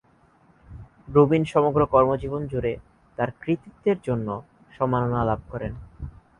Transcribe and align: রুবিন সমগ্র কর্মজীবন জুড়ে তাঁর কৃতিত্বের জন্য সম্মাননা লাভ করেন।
রুবিন 1.07 1.43
সমগ্র 1.45 1.81
কর্মজীবন 1.85 2.41
জুড়ে 2.47 2.73
তাঁর 3.17 3.29
কৃতিত্বের 3.41 3.97
জন্য 4.03 4.27
সম্মাননা 4.71 5.21
লাভ 5.25 5.39
করেন। 5.49 5.73